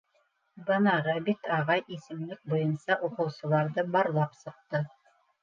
Бына 0.69 0.93
Ғәбит 1.07 1.49
ағай 1.57 1.83
исемлек 1.97 2.41
буйынса 2.55 2.99
уҡыусыларҙы 3.09 3.87
барлап 3.99 4.43
сыҡты. 4.43 4.85